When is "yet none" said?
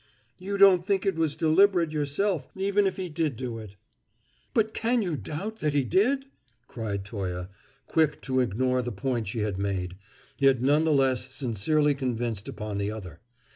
10.39-10.85